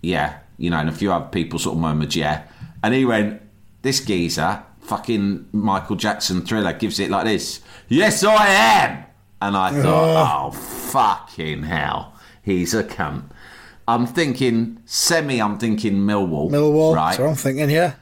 [0.00, 2.44] yeah, you know, and a few other people sort of murmured, yeah.
[2.82, 3.40] And he went,
[3.82, 9.04] this geezer, fucking Michael Jackson thriller, gives it like this Yes, I am!
[9.42, 12.14] And I thought, oh, fucking hell,
[12.58, 13.24] he's a cunt.
[13.88, 16.50] I'm thinking, semi, I'm thinking Millwall.
[16.50, 16.94] Millwall.
[16.94, 17.10] Right.
[17.10, 17.94] That's what I'm thinking, yeah.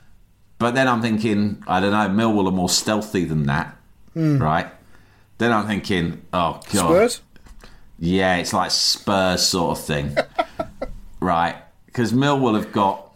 [0.58, 3.76] But then I'm thinking, I don't know, Millwall are more stealthy than that,
[4.12, 4.38] hmm.
[4.38, 4.66] right?
[5.38, 7.20] Then I'm thinking, oh god, Spurs?
[8.00, 10.16] yeah, it's like Spurs sort of thing,
[11.20, 11.56] right?
[11.87, 13.14] Because Millwall have got,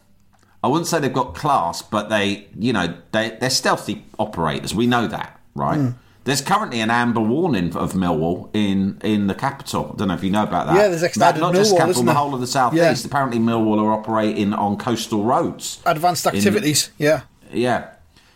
[0.63, 4.73] I wouldn't say they've got class, but they, you know, they they're stealthy operators.
[4.73, 5.79] We know that, right?
[5.79, 5.91] Hmm.
[6.25, 9.91] There's currently an amber warning of Millwall in in the capital.
[9.95, 10.77] I don't know if you know about that.
[10.77, 13.03] Yeah, there's That- extended not just capital, the whole of the southeast.
[13.05, 13.07] Yeah.
[13.09, 15.81] Apparently, Millwall are operating on coastal roads.
[15.85, 17.23] Advanced In- activities, yeah.
[17.53, 17.87] Yeah.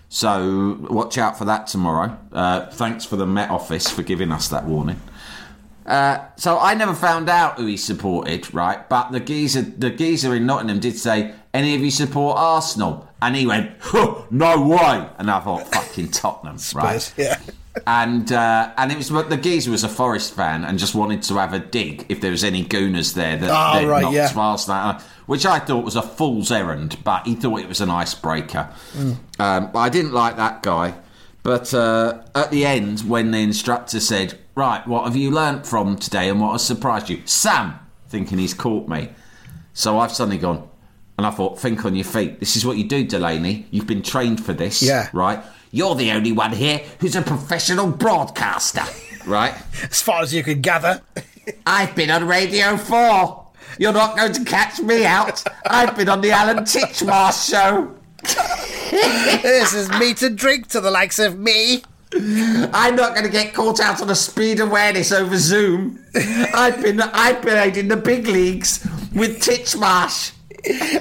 [0.09, 2.16] So watch out for that tomorrow.
[2.33, 5.01] Uh, thanks for the Met Office for giving us that warning.
[5.85, 8.88] Uh, so I never found out who he supported, right?
[8.88, 13.37] But the geezer, the geezer in Nottingham did say, "Any of you support Arsenal?" And
[13.37, 13.70] he went,
[14.31, 17.38] "No way!" And I thought, "Fucking Tottenham, right?" Spurs, yeah.
[17.86, 21.22] And uh, and it was but the geezer was a Forest fan and just wanted
[21.22, 24.14] to have a dig if there was any gooners there that Oh, they'd right, knocked
[24.14, 24.32] yeah.
[24.32, 27.90] past that, which I thought was a fool's errand, but he thought it was an
[27.90, 28.68] icebreaker.
[28.94, 29.16] Mm.
[29.38, 30.94] Um, I didn't like that guy.
[31.42, 35.96] But uh, at the end, when the instructor said, "Right, what have you learnt from
[35.96, 39.10] today, and what has surprised you?" Sam, thinking he's caught me,
[39.72, 40.68] so I've suddenly gone.
[41.18, 42.40] And I thought, think on your feet.
[42.40, 43.66] This is what you do, Delaney.
[43.70, 45.08] You've been trained for this, Yeah.
[45.14, 45.42] right?
[45.70, 48.85] You're the only one here who's a professional broadcaster,
[49.26, 49.55] right?
[49.83, 51.02] As far as you can gather.
[51.66, 53.46] I've been on Radio 4.
[53.79, 55.42] You're not going to catch me out.
[55.66, 57.94] I've been on the Alan Titchmarsh show.
[59.42, 61.83] this is meat and drink to the likes of me.
[62.14, 66.05] I'm not going to get caught out on a speed awareness over Zoom.
[66.14, 70.33] I've been I've been in the big leagues with Titchmarsh.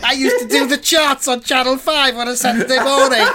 [0.04, 3.26] I used to do the charts on Channel 5 on a Saturday morning.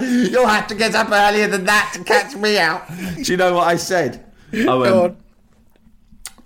[0.32, 2.88] You'll have to get up earlier than that to catch me out.
[3.22, 4.24] Do you know what I said?
[4.54, 5.16] Oh, Go um, on.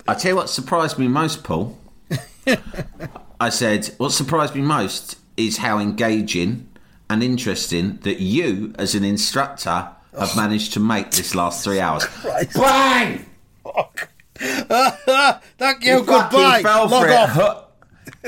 [0.09, 1.79] I tell you what surprised me most, Paul.
[3.41, 6.69] I said, what surprised me most is how engaging
[7.09, 12.05] and interesting that you, as an instructor, have managed to make this last three hours.
[12.55, 13.25] Bang!
[13.63, 14.09] fuck.
[14.39, 15.99] Thank you.
[15.99, 16.63] He fucking Goodbye.
[16.63, 17.13] fell Log it.
[17.13, 17.31] off.
[17.31, 17.63] Huh.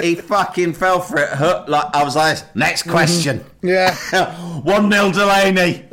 [0.01, 1.29] He fucking fell for it.
[1.31, 1.65] Huh.
[1.69, 2.91] Like I was like, next mm-hmm.
[2.91, 3.45] question.
[3.63, 3.95] Yeah.
[4.63, 5.85] One nil Delaney.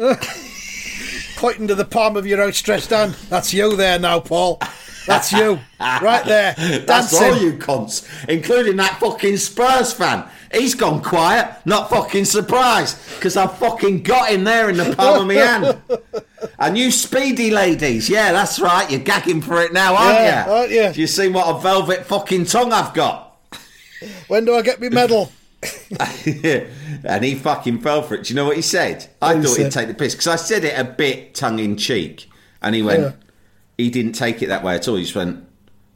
[1.37, 3.13] Pointing to the palm of your outstretched hand.
[3.29, 4.61] That's you there now, Paul.
[5.05, 5.59] That's you.
[5.79, 6.53] Right there.
[6.85, 10.29] That's all you cunts, including that fucking Spurs fan.
[10.53, 15.21] He's gone quiet, not fucking surprised, because I fucking got him there in the palm
[15.21, 15.81] of my hand.
[16.57, 20.51] And you speedy ladies, yeah, that's right, you're gagging for it now, aren't Yeah, you?
[20.51, 20.93] aren't you?
[20.93, 23.28] Do you see what a velvet fucking tongue I've got?
[24.27, 25.31] When do I get my medal?
[27.03, 28.23] and he fucking fell for it.
[28.25, 29.07] Do you know what he said?
[29.21, 31.75] I What thought he'd take the piss because I said it a bit tongue in
[31.77, 32.29] cheek,
[32.61, 33.01] and he went.
[33.01, 33.11] Yeah.
[33.77, 34.95] He didn't take it that way at all.
[34.95, 35.45] He just went,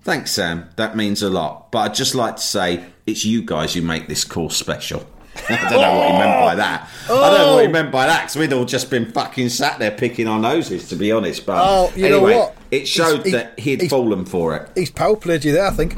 [0.03, 0.69] "Thanks, Sam.
[0.77, 4.07] That means a lot." But I'd just like to say it's you guys who make
[4.07, 5.05] this course special.
[5.49, 6.89] I don't know what he meant by that.
[7.05, 7.71] I don't know what he Oh.
[7.71, 10.95] meant by that because we'd all just been fucking sat there picking our noses, to
[10.95, 11.45] be honest.
[11.45, 12.55] But Oh, you know anyway, what?
[12.71, 14.69] it showed He's- that he'd fallen for it.
[14.75, 15.97] He's power you there, I think.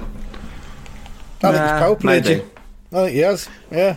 [1.45, 2.41] I think Nah, he's power maybe.
[2.91, 3.49] I think he has.
[3.71, 3.95] Yeah.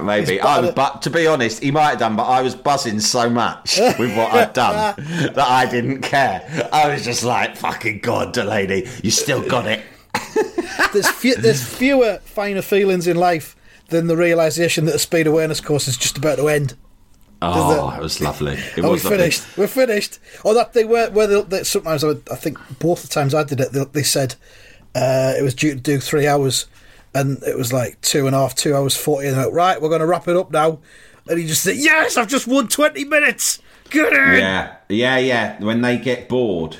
[0.00, 2.16] Maybe, I was, oh, but to be honest, he might have done.
[2.16, 6.68] But I was buzzing so much with what I'd done that I didn't care.
[6.72, 9.82] I was just like, "Fucking god, Delaney, you still got it."
[10.92, 13.54] There's, few, there's fewer finer feelings in life
[13.88, 16.74] than the realization that a speed awareness course is just about to end.
[17.42, 18.00] Oh, it?
[18.02, 18.54] was lovely.
[18.54, 19.18] It Are we was lovely.
[19.18, 19.56] finished?
[19.56, 20.18] We're finished.
[20.44, 23.34] Or that they were where they, they, sometimes I, would, I think both the times
[23.34, 24.34] I did it, they, they said
[24.94, 26.66] uh, it was due to do three hours,
[27.14, 29.28] and it was like two and a half, two hours forty.
[29.28, 30.80] And like, right, we're going to wrap it up now.
[31.28, 33.60] And he just said, "Yes, I've just won twenty minutes.
[33.92, 35.62] In." Yeah, yeah, yeah.
[35.62, 36.76] When they get bored,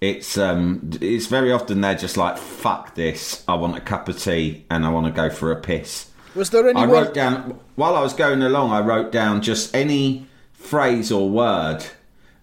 [0.00, 3.44] it's um, it's very often they're just like, "Fuck this!
[3.46, 6.50] I want a cup of tea and I want to go for a piss." Was
[6.50, 8.70] there I wrote down while I was going along.
[8.70, 11.84] I wrote down just any phrase or word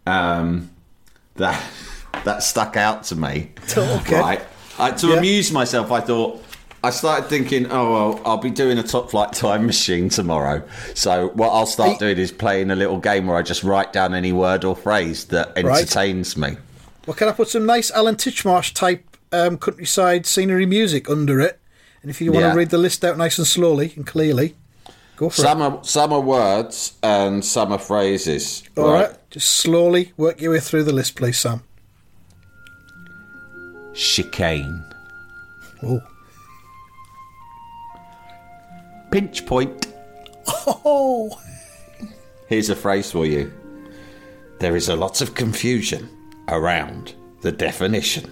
[0.06, 0.72] um,
[1.36, 1.64] that
[2.26, 3.52] that stuck out to me.
[3.78, 4.20] Okay.
[4.20, 4.42] Right.
[4.80, 5.16] I, to Yeah.
[5.18, 6.44] amuse myself, I thought.
[6.84, 10.62] I started thinking, oh well, I'll be doing a top flight time machine tomorrow.
[10.94, 14.14] So what I'll start doing is playing a little game where I just write down
[14.14, 15.68] any word or phrase that Right.
[15.82, 16.58] entertains me.
[17.08, 21.60] Well, can I put some nice Alan Titchmarsh type um, countryside scenery music under it?
[22.04, 22.52] And if you want Yeah.
[22.52, 24.56] to read the list out nice and slowly and clearly,
[25.18, 28.64] go for Some are some are words and some are phrases.
[28.76, 28.80] it.
[28.80, 29.10] All right.
[29.32, 31.64] Just slowly work your way through the list, please, Sam.
[33.98, 34.84] Chicane.
[35.82, 36.02] Oh.
[39.10, 39.88] Pinch point.
[40.48, 41.42] Oh.
[42.48, 43.52] Here's a phrase for you.
[44.60, 46.10] There is a lot of confusion
[46.48, 48.32] around the definition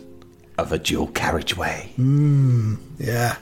[0.60, 1.92] of a dual carriageway.
[1.96, 3.38] Hmm, yeah.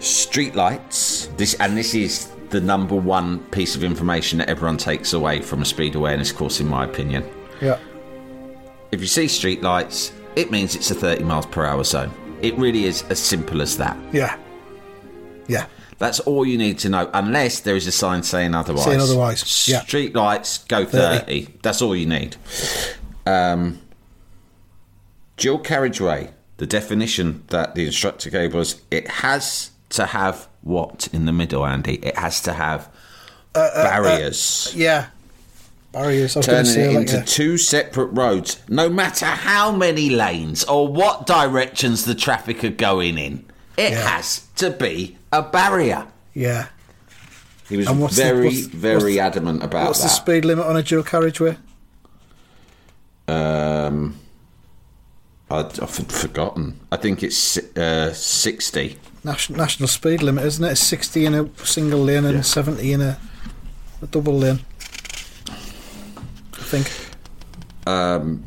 [0.00, 1.36] Streetlights.
[1.36, 5.62] This and this is the number one piece of information that everyone takes away from
[5.62, 7.24] a speed awareness course, in my opinion.
[7.60, 7.78] Yeah.
[8.92, 12.10] If you see streetlights, it means it's a 30 miles per hour zone.
[12.42, 13.96] It really is as simple as that.
[14.12, 14.36] Yeah.
[15.48, 15.66] Yeah.
[15.98, 18.84] That's all you need to know, unless there is a sign saying otherwise.
[18.84, 19.82] Saying otherwise, yeah.
[19.82, 21.58] Street lights go 30.
[21.62, 22.36] That's all you need.
[23.26, 23.80] Um,
[25.36, 31.26] dual carriageway, the definition that the instructor gave was it has to have what in
[31.26, 31.96] the middle, Andy?
[31.96, 32.88] It has to have
[33.54, 34.72] Uh, barriers.
[34.74, 35.06] Yeah.
[35.92, 36.36] Barriers.
[36.36, 37.24] I was going to Turning it like, into yeah.
[37.24, 43.18] two separate roads, no matter how many lanes or what directions the traffic are going
[43.18, 43.44] in.
[43.76, 44.08] It Yeah.
[44.18, 46.06] has to be a barrier.
[46.34, 46.66] yeah.
[47.68, 50.06] He was what's the- very, what's- very what's- adamant about What's that.
[50.06, 51.56] What's the speed limit on a dual carriageway?
[53.28, 54.16] um,
[55.50, 56.80] I'd, I've forgotten.
[56.90, 58.98] I think it's uh, sixty.
[59.22, 60.72] National, national speed limit, isn't it?
[60.72, 63.18] It's 60 in a single lane and 70 in a,
[64.00, 64.60] a double lane.
[66.70, 66.88] Think.
[67.84, 68.44] Um,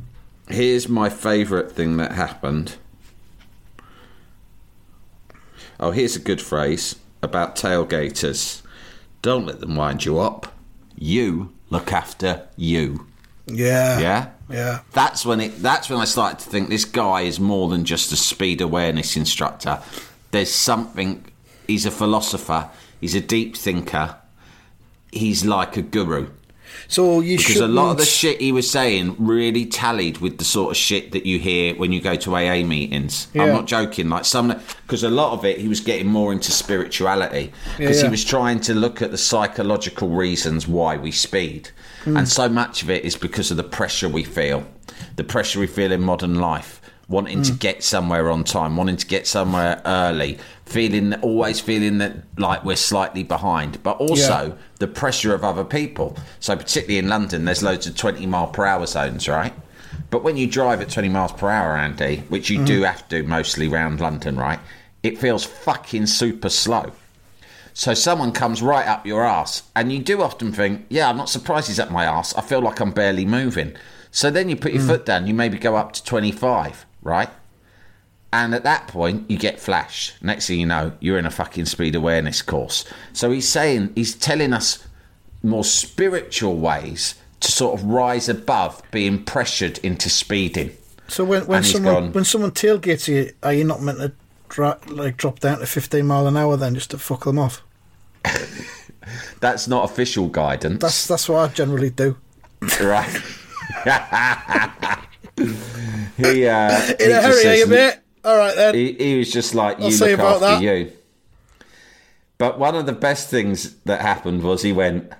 [0.47, 2.77] here's my favourite thing that happened.
[5.77, 8.61] Oh, here's a good phrase about tailgaters.
[9.21, 10.53] Don't let them wind you up.
[10.95, 13.07] You look after you.
[13.45, 13.99] Yeah.
[13.99, 14.29] Yeah?
[14.49, 14.79] Yeah.
[14.93, 18.13] That's when it that's when I started to think this guy is more than just
[18.13, 19.81] a speed awareness instructor.
[20.31, 21.25] There's something
[21.67, 22.69] he's a philosopher,
[23.01, 24.15] he's a deep thinker.
[25.11, 26.29] He's like a guru.
[26.87, 30.37] So you Because should a lot of the shit he was saying really tallied with
[30.37, 33.27] the sort of shit that you hear when you go to AA meetings.
[33.35, 34.09] I'm not joking.
[34.09, 34.47] Like some,
[34.85, 38.23] because a lot of it he was getting more into spirituality because Yeah, he was
[38.25, 41.69] trying to look at the psychological reasons why we speed,
[42.03, 42.17] Hmm.
[42.17, 44.65] and so much of it is because of the pressure we feel,
[45.15, 46.81] the pressure we feel in modern life.
[47.09, 47.43] Wanting Hmm.
[47.43, 52.63] to get somewhere on time, wanting to get somewhere early, feeling always feeling that like
[52.63, 54.53] we're slightly behind, but also Yeah.
[54.79, 56.15] the pressure of other people.
[56.39, 59.53] So particularly in London, there's loads of 20 mile per hour zones, right?
[60.09, 63.21] But when you drive at 20 miles per hour, Andy, which you do have to
[63.21, 64.59] do mostly round London, right?
[65.03, 66.91] It feels fucking super slow.
[67.73, 71.29] So someone comes right up your ass, and you do often think, yeah, I'm not
[71.29, 72.33] surprised he's up my ass.
[72.35, 73.73] I feel like I'm barely moving.
[74.11, 77.29] So then you put your foot down, you maybe go up to 25, right?
[78.31, 80.15] And at that point, you get flashed.
[80.23, 82.83] Next thing you know, you're in a fucking speed awareness course.
[83.13, 84.83] So he's saying, he's telling us
[85.43, 90.71] more spiritual ways to sort of rise above being pressured into speeding.
[91.09, 94.13] So when when someone gone- when someone tailgates you, are you not meant to
[94.49, 97.61] dra- like drop down to 15 mile an hour then just to fuck them off?
[99.41, 100.79] That's not official guidance.
[100.81, 102.15] That's that's what I generally do.
[102.81, 103.21] right.
[106.17, 107.95] he, uh, In he a hurry, are says- you, mate?
[108.25, 108.75] All right then.
[108.75, 110.91] He, he was just like, I'll you see look about after that." you.
[112.37, 115.11] But one of the best things that happened was he went,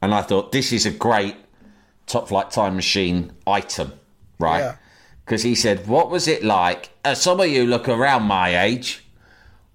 [0.00, 1.36] and I thought, this is a great
[2.06, 3.92] Top Flight Time Machine item,
[4.38, 4.58] right?
[4.60, 4.76] Yeah.
[5.24, 6.90] Because he said, what was it like?
[7.04, 9.04] Uh, some of you look around my age.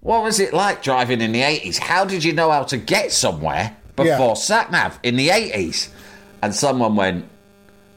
[0.00, 1.78] What was it like driving in the 80s?
[1.78, 4.34] How did you know how to get somewhere before Yeah.
[4.34, 5.88] sat nav in the 80s?
[6.42, 7.24] And someone went,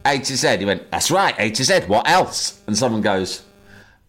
[0.06, 0.58] A to Z.
[0.58, 1.82] He went, that's right, A to Z.
[1.88, 2.62] What else?
[2.68, 3.44] And someone goes,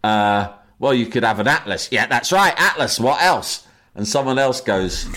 [0.03, 1.89] uh, well, you could have an Atlas.
[1.91, 2.99] Yeah, that's right, Atlas.
[2.99, 3.67] What else?
[3.95, 5.07] And someone else goes,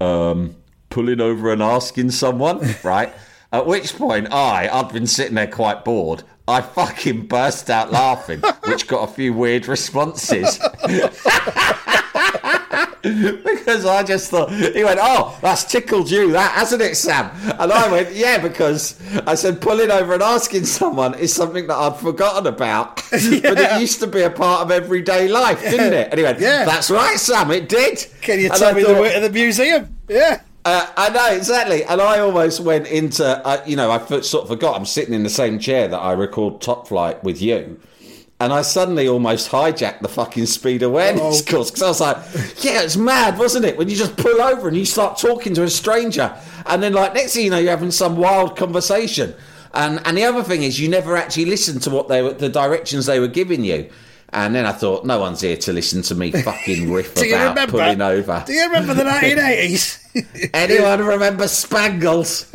[0.00, 0.56] um,
[0.90, 3.12] pulling over and asking someone, right?
[3.52, 6.24] At which point, I, I'd been sitting there quite bored.
[6.46, 10.58] I fucking burst out laughing, which got a few weird responses.
[13.44, 17.70] because I just thought he went, "Oh, that's tickled you, that hasn't it, Sam?" And
[17.72, 21.96] I went, "Yeah," because I said pulling over and asking someone is something that I'd
[21.98, 26.08] forgotten about, but it used to be a part of everyday life, didn't it?
[26.10, 26.64] And he went, Yeah.
[26.64, 29.20] "That's right, Sam, it did." Can you And tell I me the thought- way to
[29.20, 29.96] the museum?
[30.08, 30.40] Yeah.
[30.64, 34.44] uh, I know exactly, and I almost went into, uh, you know, I f- sort
[34.44, 34.76] of forgot.
[34.76, 37.78] I'm sitting in the same chair that I record Top Flight with you,
[38.44, 41.50] and I suddenly almost hijacked the fucking speed awareness Oh.
[41.50, 42.16] course because I was like,
[42.64, 45.62] "Yeah, it's mad, wasn't it?" When you just pull over and you start talking to
[45.64, 46.32] a stranger,
[46.66, 49.34] and then like next thing you know, you're having some wild conversation.
[49.72, 52.48] And and the other thing is, you never actually listened to what they were, the
[52.48, 53.88] directions they were giving you.
[54.32, 57.66] And then I thought, no one's here to listen to me fucking riff about remember?
[57.78, 58.42] pulling over.
[58.44, 60.50] Do you remember the 1980s?
[60.54, 62.46] Anyone remember Spangles?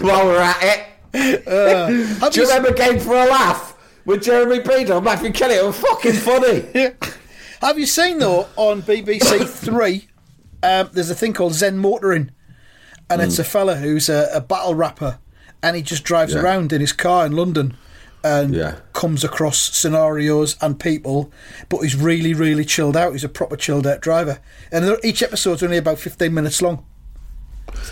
[0.00, 3.75] While we're at it, Have uh, do you- remember Game for a Laugh
[4.06, 5.54] with Jeremy and Matthew Kelly?
[5.56, 6.64] It was fucking funny.
[7.60, 10.08] Have you seen though on BBC Three?
[10.62, 12.30] Um, there's a thing called Zen Motoring,
[13.10, 15.18] and it's a fella who's a, a battle rapper,
[15.62, 16.40] and he just drives Yeah.
[16.40, 17.76] around in his car in London,
[18.24, 18.76] and Yeah.
[18.92, 21.30] comes across scenarios and people.
[21.68, 23.12] But he's really, really chilled out.
[23.12, 24.38] He's a proper chilled out driver,
[24.72, 26.84] and each episode's only about 15 minutes long.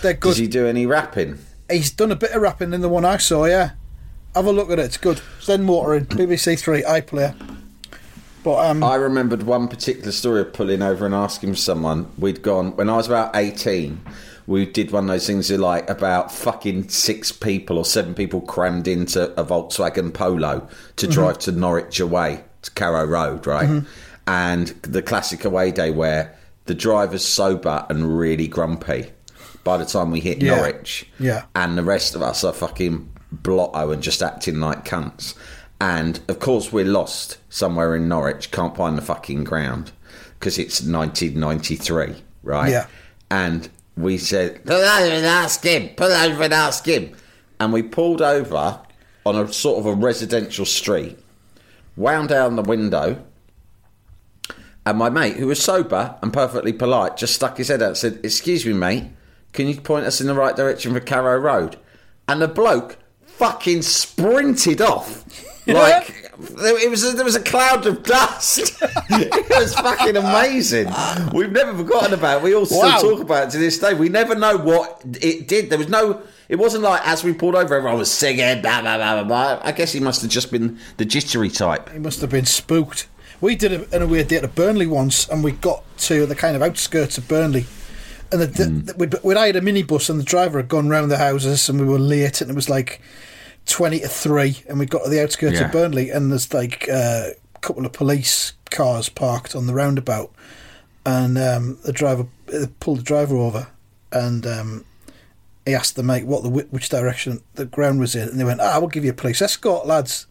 [0.02, 0.30] They're good.
[0.30, 1.38] Does he do any rapping?
[1.70, 3.44] He's done a bit of rapping in the one I saw.
[3.44, 3.70] Yeah,
[4.34, 4.84] have a look at it.
[4.86, 5.20] It's good.
[5.40, 7.34] Zen Motoring, BBC Three, iPlayer.
[8.42, 12.10] But um, I remembered one particular story of pulling over and asking someone.
[12.18, 14.00] We'd gone when I was about eighteen.
[14.46, 18.86] We did one of those things like about fucking six people or seven people crammed
[18.86, 23.82] into a Volkswagen Polo to drive to Norwich away to Carrow Road, right?
[24.26, 29.10] And the classic away day where the driver's sober and really grumpy
[29.64, 30.56] by the time we hit Yeah.
[30.56, 31.06] Norwich.
[31.18, 31.44] Yeah.
[31.54, 33.08] And the rest of us are fucking
[33.42, 35.34] blotto and just acting like cunts.
[35.80, 39.92] And of course, we're lost somewhere in Norwich, can't find the fucking ground
[40.38, 42.70] because it's 1993, right?
[42.70, 42.86] Yeah.
[43.30, 47.14] And we said, pull over and ask him, pull over and ask him.
[47.58, 48.80] And we pulled over
[49.24, 51.18] on a sort of a residential street,
[51.96, 53.24] wound down the window,
[54.86, 57.96] and my mate, who was sober and perfectly polite, just stuck his head out and
[57.96, 59.04] said, Excuse me, mate,
[59.52, 61.78] can you point us in the right direction for Carrow Road?
[62.28, 62.98] And the bloke
[63.38, 65.24] fucking sprinted off.
[65.66, 68.58] Like there- it was a, there was a cloud of dust.
[68.82, 70.92] it was fucking amazing.
[71.32, 72.38] We've never forgotten about.
[72.38, 72.44] it.
[72.44, 72.98] We all still Wow.
[73.00, 73.94] talk about it to this day.
[73.94, 75.70] We never know what it did.
[75.70, 76.20] There was no.
[76.50, 78.60] It wasn't like as we pulled over, everyone was singing.
[78.60, 79.24] Blah blah blah blah.
[79.24, 79.60] blah.
[79.66, 81.88] I guess he must have just been the jittery type.
[81.88, 83.08] He must have been spooked.
[83.40, 86.56] We did a, an away day to Burnley once, and we got to the kind
[86.56, 87.64] of outskirts of Burnley.
[88.34, 91.18] And the, the, we'd, we'd hired a minibus, and the driver had gone round the
[91.18, 93.00] houses, and we were late, and it was like
[93.66, 95.66] 20 to 3, and we got to the outskirts Yeah.
[95.66, 100.32] of Burnley, and there's like uh, a couple of police cars parked on the roundabout.
[101.06, 103.68] And um, the driver they pulled the driver over,
[104.10, 104.84] and um,
[105.66, 108.60] he asked the mate what the which direction the ground was in, and they went,
[108.62, 110.26] "Ah, we'll give you a police escort, lads."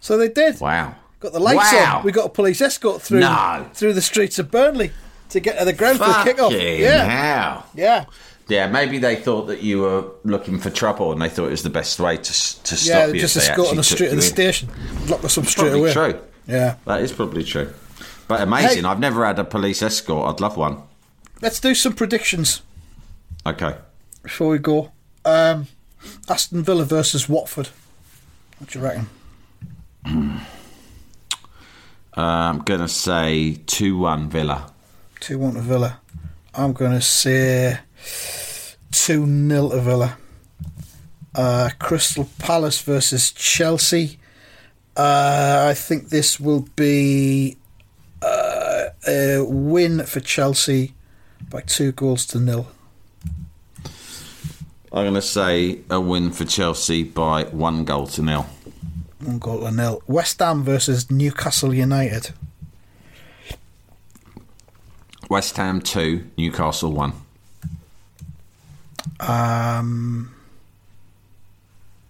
[0.00, 0.60] So they did.
[0.60, 0.94] Wow.
[1.18, 1.96] Got the lights Wow.
[1.98, 2.04] on.
[2.04, 3.66] We got a police escort through No.
[3.74, 4.92] through the streets of Burnley
[5.30, 6.52] to get to the ground for the kick-off.
[6.52, 7.66] Fucking Yeah, hell.
[7.74, 8.04] yeah.
[8.46, 11.62] Yeah, maybe they thought that you were looking for trouble, and they thought it was
[11.62, 12.32] the best way to to
[12.76, 13.20] stop you Yeah, you.
[13.20, 14.68] just escort on the street of the station,
[15.08, 15.92] lock us up straight Probably away.
[16.12, 16.20] true.
[16.46, 16.76] Yeah.
[16.84, 17.72] That is probably true.
[18.28, 18.84] But amazing.
[18.84, 18.88] Hey.
[18.90, 20.28] I've never had a police escort.
[20.34, 20.82] I'd love one.
[21.40, 22.60] Let's do some predictions
[23.46, 23.76] Okay.
[24.22, 24.92] before we go.
[25.24, 25.68] Um,
[26.28, 27.68] Aston Villa versus Watford.
[28.58, 29.08] What do you reckon?
[32.16, 34.70] Uh, I'm gonna say two one Villa.
[35.24, 36.00] Two one to Villa.
[36.54, 37.78] I'm going to say
[38.92, 40.18] two 0 to Villa.
[41.34, 44.18] Uh, Crystal Palace versus Chelsea.
[44.94, 47.56] Uh, I think this will be
[48.20, 50.92] uh, a win for Chelsea
[51.48, 52.66] by two goals to nil.
[54.92, 58.42] I'm gonna say a win for Chelsea by one goal to nil.
[59.22, 60.02] One goal to nil.
[60.06, 62.32] West Ham versus Newcastle United.
[65.28, 67.12] West Ham two, Newcastle one.
[69.20, 70.34] Um,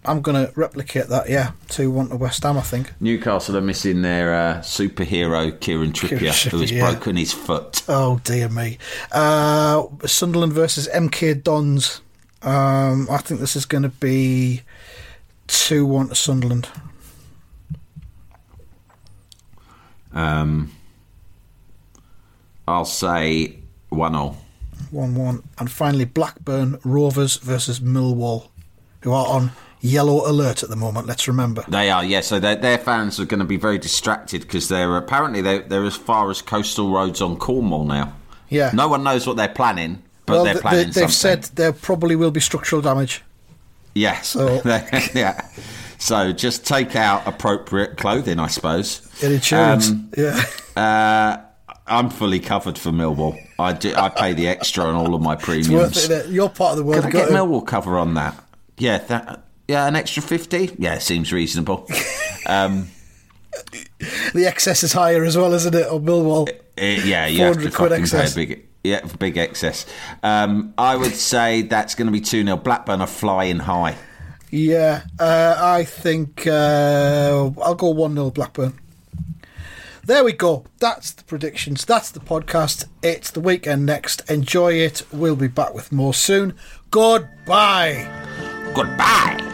[0.04, 1.28] I'm going to replicate that.
[1.28, 2.58] Yeah, two one to West Ham.
[2.58, 2.92] I think.
[3.00, 6.90] Newcastle are missing their uh, superhero Kieran Trippier, Kieran who has yeah.
[6.90, 7.82] broken his foot.
[7.88, 8.78] Oh dear me.
[9.12, 12.00] Uh, Sunderland versus MK Dons.
[12.42, 14.62] Um, I think this is going to be
[15.46, 16.68] two one to Sunderland.
[20.12, 20.70] Um,
[22.66, 23.58] I'll say
[23.90, 24.36] one all.
[24.90, 25.42] One one.
[25.58, 28.48] And finally, Blackburn Rovers versus Millwall,
[29.02, 31.06] who are on yellow alert at the moment.
[31.06, 31.64] Let's remember.
[31.68, 32.20] They are, yeah.
[32.20, 35.84] So their their fans are going to be very distracted because they're apparently they're, they're
[35.84, 38.14] as far as coastal roads on Cornwall now.
[38.48, 38.70] Yeah.
[38.74, 41.72] No one knows what they're planning, but well, they're th- planning they, have said there
[41.72, 43.22] probably will be structural damage.
[43.94, 44.20] yeah.
[44.20, 44.60] So-
[45.14, 45.48] yeah.
[45.98, 49.00] So just take out appropriate clothing, I suppose.
[49.20, 49.88] Get insurance.
[49.90, 50.42] Um, yeah.
[50.76, 51.43] Uh,
[51.86, 53.38] I'm fully covered for Millwall.
[53.58, 56.08] I do, I pay the extra on all of my premiums.
[56.08, 56.28] It.
[56.30, 57.04] You're part of the world.
[57.04, 58.42] Could I get to- Millwall cover on that?
[58.78, 59.44] Yeah, that.
[59.68, 60.74] Yeah, an extra fifty.
[60.78, 61.88] Yeah, seems reasonable.
[62.46, 62.88] Um,
[64.34, 65.86] The excess is higher as well, isn't it?
[65.86, 66.46] On Millwall.
[66.76, 68.34] eh, yeah, you have to fucking excess.
[68.34, 69.86] pay a big, yeah, big excess.
[70.22, 73.96] Um, I would say that's going to be two 0 Blackburn are flying high.
[74.50, 78.78] Yeah, uh, I think uh, I'll go 1 0 Blackburn.
[80.06, 80.66] There we go.
[80.80, 81.84] That's the predictions.
[81.84, 82.86] That's the podcast.
[83.02, 84.28] It's the weekend next.
[84.30, 85.02] Enjoy it.
[85.12, 86.54] We'll be back with more soon.
[86.90, 88.06] Goodbye.
[88.74, 89.53] Goodbye.